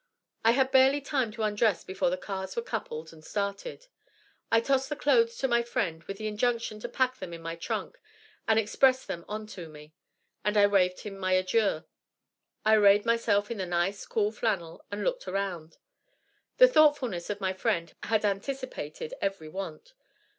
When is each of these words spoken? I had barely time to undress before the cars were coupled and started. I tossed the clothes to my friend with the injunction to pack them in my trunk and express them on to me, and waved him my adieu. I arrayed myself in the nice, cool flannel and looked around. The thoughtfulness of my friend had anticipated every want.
I 0.43 0.53
had 0.53 0.71
barely 0.71 0.99
time 0.99 1.31
to 1.33 1.43
undress 1.43 1.83
before 1.83 2.09
the 2.09 2.17
cars 2.17 2.55
were 2.55 2.63
coupled 2.63 3.13
and 3.13 3.23
started. 3.23 3.85
I 4.51 4.59
tossed 4.59 4.89
the 4.89 4.95
clothes 4.95 5.37
to 5.37 5.47
my 5.47 5.61
friend 5.61 6.03
with 6.05 6.17
the 6.17 6.25
injunction 6.25 6.79
to 6.79 6.89
pack 6.89 7.19
them 7.19 7.33
in 7.33 7.41
my 7.43 7.55
trunk 7.55 7.99
and 8.47 8.57
express 8.57 9.05
them 9.05 9.23
on 9.27 9.45
to 9.53 9.69
me, 9.69 9.93
and 10.43 10.55
waved 10.71 11.01
him 11.01 11.19
my 11.19 11.33
adieu. 11.33 11.83
I 12.65 12.77
arrayed 12.77 13.05
myself 13.05 13.51
in 13.51 13.59
the 13.59 13.67
nice, 13.67 14.03
cool 14.07 14.31
flannel 14.31 14.83
and 14.89 15.03
looked 15.03 15.27
around. 15.27 15.77
The 16.57 16.67
thoughtfulness 16.67 17.29
of 17.29 17.39
my 17.39 17.53
friend 17.53 17.93
had 18.05 18.25
anticipated 18.25 19.13
every 19.21 19.49
want. 19.49 19.93